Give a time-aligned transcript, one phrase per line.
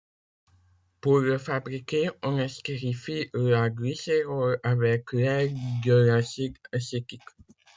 [0.99, 7.21] Pour le fabriquer, on estérifie la glycérol avec l'aide de l'acide acétique.